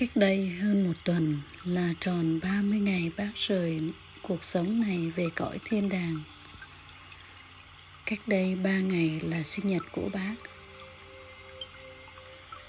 [0.00, 3.80] Cách đây hơn một tuần là tròn 30 ngày bác rời
[4.22, 6.20] cuộc sống này về cõi thiên đàng.
[8.06, 10.34] Cách đây 3 ngày là sinh nhật của bác.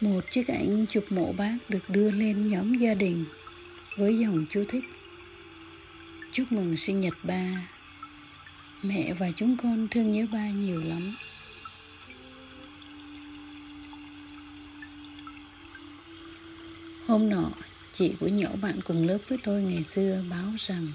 [0.02, 3.26] Một chiếc ảnh chụp mộ bác được đưa lên nhóm gia đình
[3.98, 4.84] với dòng chú thích
[6.34, 7.68] Chúc mừng sinh nhật ba
[8.84, 11.16] Mẹ và chúng con thương nhớ ba nhiều lắm
[17.12, 17.50] Hôm nọ,
[17.92, 20.88] chị của nhỏ bạn cùng lớp với tôi ngày xưa báo rằng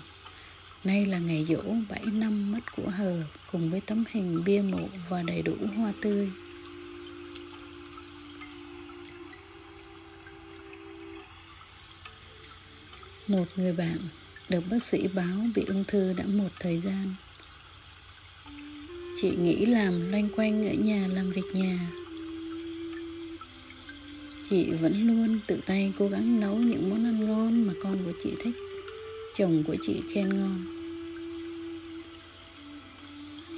[0.85, 4.89] Nay là ngày dỗ 7 năm mất của hờ cùng với tấm hình bia mộ
[5.09, 6.29] và đầy đủ hoa tươi.
[13.27, 13.99] Một người bạn
[14.49, 17.15] được bác sĩ báo bị ung thư đã một thời gian.
[19.17, 21.79] Chị nghĩ làm loanh quanh ở nhà làm việc nhà
[24.51, 28.13] chị vẫn luôn tự tay cố gắng nấu những món ăn ngon mà con của
[28.23, 28.55] chị thích.
[29.37, 30.65] Chồng của chị khen ngon.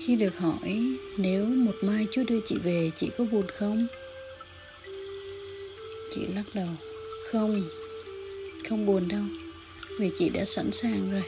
[0.06, 3.86] Khi được hỏi nếu một mai chú đưa chị về, chị có buồn không?
[6.14, 6.69] Chị lắc đầu,
[7.31, 7.69] không
[8.69, 9.22] không buồn đâu,
[9.98, 11.22] vì chị đã sẵn sàng rồi.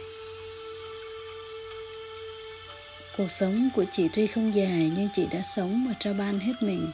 [3.16, 6.52] Cuộc sống của chị tuy không dài, nhưng chị đã sống và trao ban hết
[6.60, 6.86] mình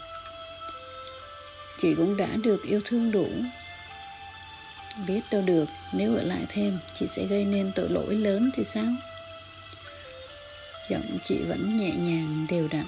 [1.79, 3.29] chị cũng đã được yêu thương đủ.
[5.07, 8.65] Biết đâu được, nếu ở lại thêm, chị sẽ gây nên tội lỗi lớn thì
[8.65, 8.87] sao?
[10.91, 12.87] Giọng chị vẫn nhẹ nhàng, đều đặn,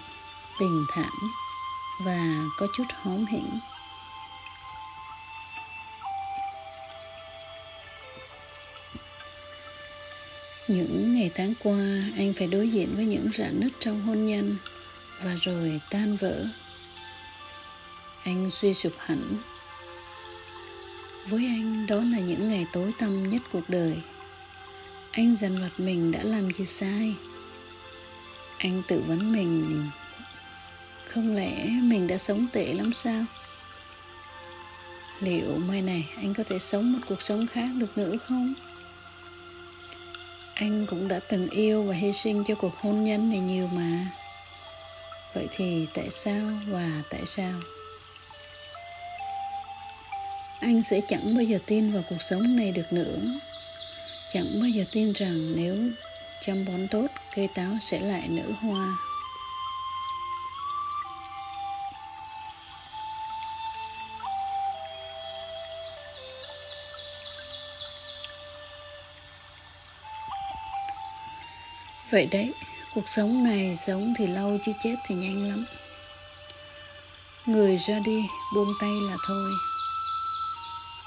[0.61, 1.13] bình thản
[2.05, 3.59] và có chút hóm hỉnh.
[10.69, 11.79] Những ngày tháng qua,
[12.17, 14.57] anh phải đối diện với những rạn nứt trong hôn nhân
[15.23, 16.47] và rồi tan vỡ
[18.29, 19.37] anh suy sụp hẳn.
[21.29, 23.97] Với anh, đó là những ngày tối tăm nhất cuộc đời.
[25.13, 27.15] Anh dằn vặt mình đã làm gì sai?
[28.59, 29.87] Anh tự vấn mình,
[31.07, 33.25] không lẽ mình đã sống tệ lắm sao?
[35.21, 38.55] Liệu mai này anh có thể sống một cuộc sống khác được nữa không?
[40.55, 44.07] Anh cũng đã từng yêu và hy sinh cho cuộc hôn nhân này nhiều mà.
[45.35, 47.53] Vậy thì tại sao và tại sao?
[50.61, 53.19] Anh sẽ chẳng bao giờ tin vào cuộc sống này được nữa.
[54.33, 55.77] Chẳng bao giờ tin rằng nếu
[56.41, 58.87] chăm bón tốt, cây táo sẽ lại nở hoa.
[72.11, 72.53] Vậy đấy,
[72.95, 75.67] cuộc sống này sống thì lâu chứ chết thì nhanh lắm.
[77.47, 78.23] Người ra đi,
[78.55, 79.51] buông tay là thôi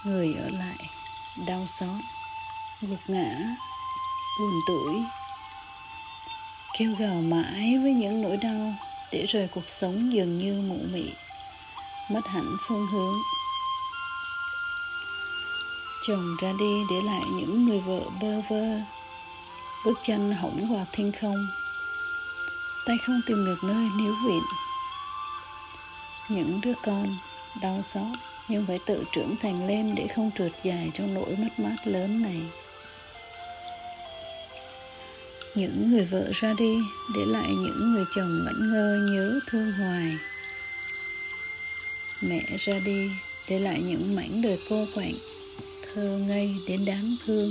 [0.03, 0.89] người ở lại,
[1.47, 2.01] đau xót,
[2.81, 3.35] gục ngã,
[4.39, 5.03] buồn tuổi
[6.79, 8.73] kêu gào mãi với những nỗi đau,
[9.11, 11.09] để rồi cuộc sống dường như mụ mị,
[12.11, 13.15] mất hẳn phương hướng.
[16.07, 18.79] Chồng ra đi để lại những người vợ bơ vơ,
[19.85, 21.47] bước chân hỏng hòa thiên không.
[22.87, 24.41] Tay không tìm được nơi níu viện
[26.29, 27.17] những đứa con
[27.61, 31.59] đau xót nhưng phải tự trưởng thành lên để không trượt dài trong nỗi mất
[31.59, 32.41] mát lớn này.
[35.55, 36.77] Những người vợ ra đi
[37.15, 40.17] để lại những người chồng ngẩn ngơ nhớ thương hoài.
[42.21, 43.09] Mẹ ra đi
[43.49, 45.13] để lại những mảnh đời cô quạnh,
[45.83, 47.49] thơ ngây đến đáng thương.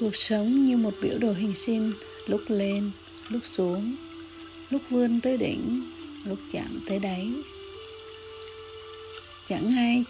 [0.00, 1.92] Cuộc sống như một biểu đồ hình sin,
[2.26, 2.90] lúc lên,
[3.28, 3.96] lúc xuống,
[4.70, 5.97] lúc vươn tới đỉnh
[6.28, 7.30] lúc chạm tới đáy.
[9.48, 10.04] Chẳng ai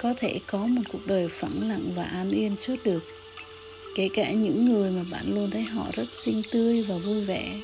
[0.00, 3.04] có thể có một cuộc đời phẳng lặng và an yên suốt được,
[3.96, 7.60] kể cả những người mà bạn luôn thấy họ rất xinh tươi và vui vẻ.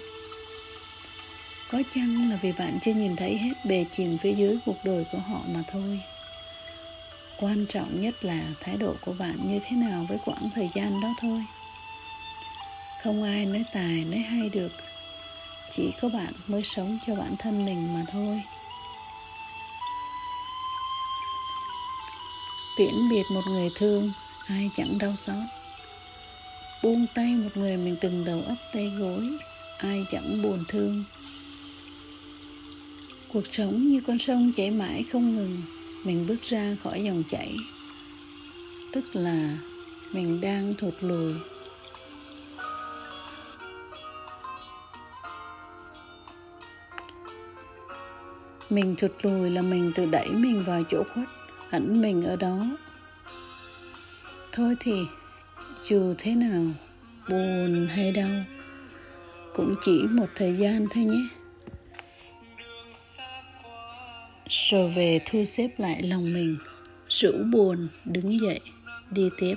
[1.70, 5.04] Có chăng là vì bạn chưa nhìn thấy hết bề chìm phía dưới cuộc đời
[5.12, 6.00] của họ mà thôi?
[7.38, 11.00] Quan trọng nhất là thái độ của bạn như thế nào với quãng thời gian
[11.00, 11.44] đó thôi.
[13.02, 14.72] Không ai nói tài, nói hay được
[15.70, 18.42] chỉ có bạn mới sống cho bản thân mình mà thôi.
[22.76, 24.12] Tiễn biệt một người thương,
[24.46, 25.44] ai chẳng đau xót.
[26.82, 29.28] Buông tay một người mình từng đầu ấp tay gối,
[29.78, 31.04] ai chẳng buồn thương.
[33.32, 35.62] Cuộc sống như con sông chảy mãi không ngừng,
[36.04, 37.56] mình bước ra khỏi dòng chảy.
[38.92, 39.58] Tức là
[40.12, 41.32] mình đang thụt lùi.
[48.70, 51.28] Mình thụt lùi là mình tự đẩy mình vào chỗ khuất,
[51.70, 52.58] ẩn mình ở đó.
[54.52, 55.06] Thôi thì,
[55.88, 56.64] dù thế nào,
[57.28, 58.44] buồn hay đau,
[59.54, 61.28] cũng chỉ một thời gian thôi nhé.
[64.48, 66.56] Rồi về thu xếp lại lòng mình
[67.08, 68.60] rũ buồn đứng dậy,
[69.10, 69.54] đi tiếp.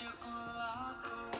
[0.00, 1.33] Trong nếp